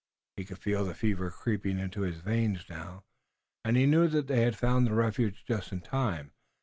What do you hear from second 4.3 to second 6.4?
had found the refuge just in time.